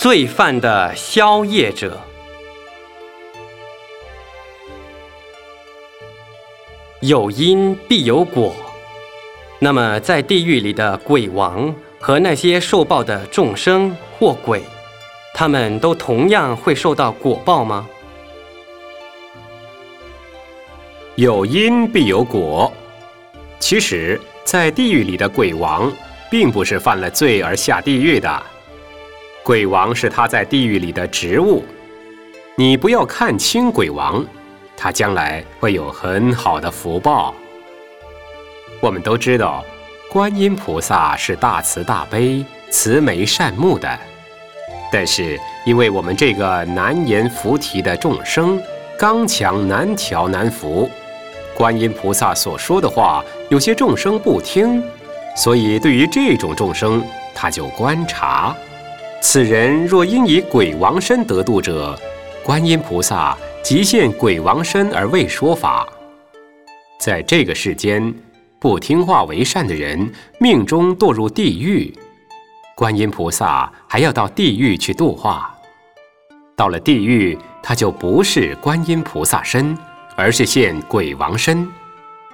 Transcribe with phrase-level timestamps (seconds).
[0.00, 2.00] 罪犯的宵夜者。
[7.00, 8.54] 有因必有果，
[9.58, 14.62] 那么在地狱里的鬼王和那些受报的众生或鬼，
[15.34, 17.86] 他们都同样会受到果报吗？
[21.16, 22.72] 有因必有果。
[23.58, 25.92] 其实，在地狱里的鬼王，
[26.30, 28.42] 并不是犯了罪而下地狱的，
[29.42, 31.64] 鬼王是他在地狱里的职务。
[32.56, 34.24] 你不要看轻鬼王。
[34.82, 37.34] 他将来会有很好的福报。
[38.80, 39.62] 我们都知道，
[40.10, 44.00] 观音菩萨是大慈大悲、慈眉善目的，
[44.90, 48.58] 但是因为我们这个难言菩提的众生，
[48.98, 50.90] 刚强难调难服，
[51.54, 54.82] 观音菩萨所说的话，有些众生不听，
[55.36, 58.56] 所以对于这种众生，他就观察：
[59.20, 61.98] 此人若因以鬼王身得度者，
[62.42, 63.36] 观音菩萨。
[63.62, 65.86] 即现鬼王身而未说法，
[66.98, 68.12] 在这个世间，
[68.58, 71.94] 不听话为善的人命中堕入地狱，
[72.74, 75.54] 观音菩萨还要到地狱去度化。
[76.56, 79.76] 到了地狱，他就不是观音菩萨身，
[80.16, 81.68] 而是现鬼王身，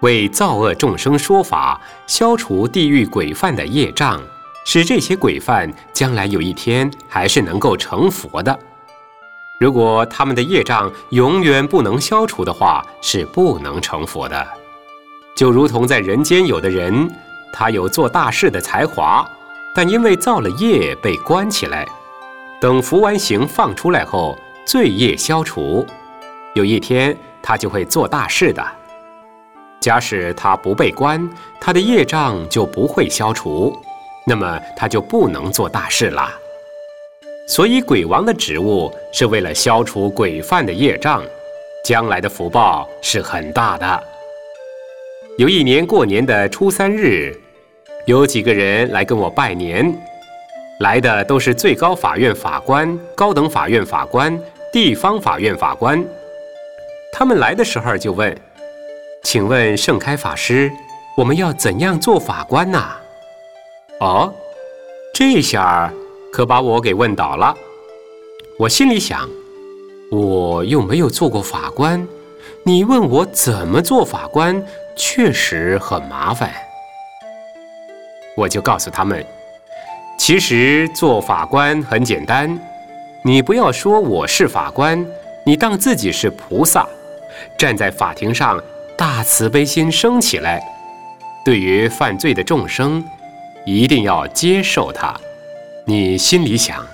[0.00, 4.22] 为造恶众生说法，消除地狱鬼犯的业障，
[4.70, 8.58] 使这些鬼犯将来有一天还是能够成佛的。
[9.58, 14.46] 如果他们的业障永远不能消除的话，是不能成佛的。
[15.34, 17.10] 就如同在人间，有的人
[17.50, 19.26] 他有做大事的才华，
[19.74, 21.88] 但因为造了业被关起来，
[22.60, 25.86] 等服完刑放出来后，罪业消除，
[26.54, 28.62] 有一天他就会做大事的。
[29.80, 31.26] 假使他不被关，
[31.58, 33.74] 他的业障就不会消除，
[34.28, 36.30] 那么他就不能做大事了。
[37.48, 41.24] 所以，鬼王的职务是为了消除鬼犯的业障，
[41.82, 44.04] 将来的福报是很大的。
[45.38, 47.34] 有一年过年的初三日，
[48.04, 49.90] 有几个人来跟我拜年，
[50.80, 54.38] 来的都是最高法院法官、高等法院法官、
[54.70, 56.04] 地方法院法官。
[57.10, 58.36] 他们来的时候就问
[59.24, 60.70] ：“请问盛开法师，
[61.16, 62.94] 我们要怎样做法官呐？”
[64.00, 64.32] 哦，
[65.14, 65.92] 这下。
[66.30, 67.56] 可把我给问倒了。
[68.58, 69.26] 我心里想，
[70.10, 72.06] 我又没有做过法官，
[72.62, 74.62] 你问我怎么做法官，
[74.94, 76.52] 确实很麻烦。
[78.36, 79.24] 我就告诉他们，
[80.18, 82.56] 其实做法官很简单，
[83.24, 85.04] 你不要说我是法官，
[85.46, 86.86] 你当自己是菩萨，
[87.56, 88.62] 站在法庭上，
[88.98, 90.62] 大慈悲心升起来，
[91.42, 93.02] 对于犯罪的众生，
[93.68, 95.14] 一定要接受他。
[95.84, 96.86] 你心里想，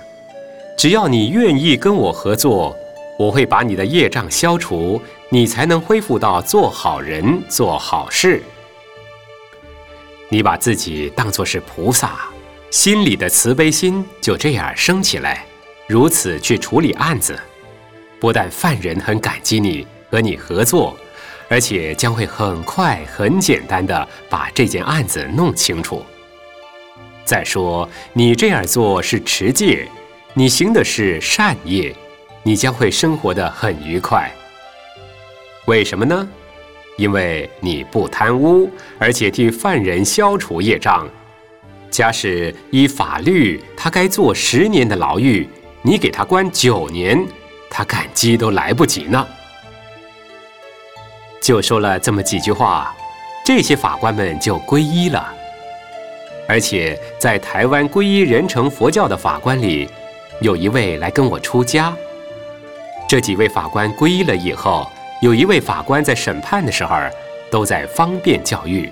[0.77, 2.75] 只要你愿意跟我合作，
[3.17, 8.43] 我会把你的业障消除，你才能恢复到做好人、做好事。
[10.27, 12.27] 你把自己当作是菩萨，
[12.71, 15.45] 心里的慈悲心就这样升起来，
[15.87, 17.39] 如此去处理案子，
[18.19, 20.97] 不但犯人很感激你和你合作，
[21.47, 26.03] 而且将会很快、很简单的把这件案子弄清楚。
[27.25, 29.87] 再说，你这样做是持戒，
[30.35, 31.93] 你行的是善业，
[32.43, 34.31] 你将会生活的很愉快。
[35.65, 36.27] 为什么呢？
[36.97, 38.69] 因为你不贪污，
[38.99, 41.09] 而且替犯人消除业障。
[41.89, 45.49] 假使依法律，他该坐十年的牢狱，
[45.81, 47.25] 你给他关九年，
[47.71, 49.27] 他感激都来不及呢。
[51.41, 52.95] 就说了这么几句话，
[53.43, 55.33] 这些法官们就皈依了。
[56.47, 59.89] 而且在台湾皈依仁成佛教的法官里，
[60.41, 61.95] 有一位来跟我出家。
[63.07, 64.89] 这几位法官皈依了以后，
[65.21, 66.95] 有一位法官在审判的时候
[67.49, 68.91] 都在方便教育。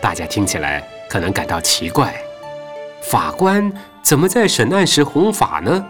[0.00, 2.14] 大家听起来可能感到奇怪：
[3.02, 5.84] 法官怎么在审案时弘法呢？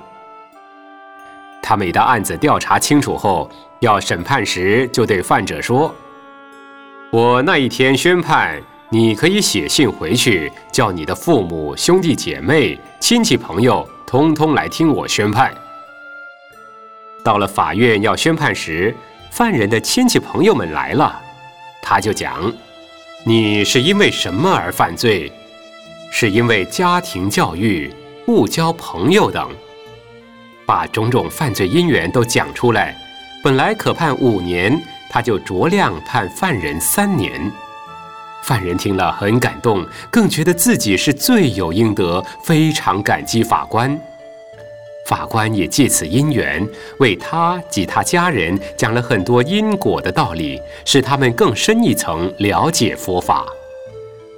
[1.63, 3.51] 他每当案子调查清楚后，
[3.81, 5.95] 要审判时，就对犯者说
[7.13, 15.53] ：“我那一天宣判。”你可以写信回去，叫你的父母、兄弟姐妹、亲戚朋友通通来听我宣判。
[17.23, 18.95] 到了法院要宣判时，
[19.31, 21.21] 犯人的亲戚朋友们来了，
[21.83, 22.51] 他就讲：
[23.27, 25.31] 你是因为什么而犯罪？
[26.11, 27.93] 是因为家庭教育、
[28.29, 29.51] 误交朋友等，
[30.65, 32.97] 把种种犯罪因缘都讲出来。
[33.45, 37.53] 本来可判五年，他就酌量判犯人三年。
[38.45, 43.99] 犯人听了很感动，更觉得自己是罪有应得，非常感激法官。
[45.07, 46.67] 法官也借此因缘，
[46.99, 53.47] 为他及他家人讲了很多因果的道理，使他们更深一层了解佛法。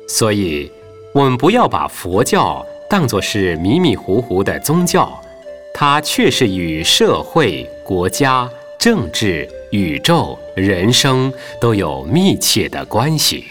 [0.08, 0.70] 所以，
[1.12, 5.20] 我们不要把佛教当作是迷迷糊糊的宗教，
[5.74, 8.48] 它却是与社会、国家、
[8.78, 13.44] 政治、宇宙、人生都有密切的关系。